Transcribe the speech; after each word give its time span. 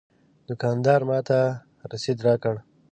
دوکاندار 0.47 1.01
ماته 1.09 1.39
رسید 1.91 2.17
راکړ. 2.27 2.55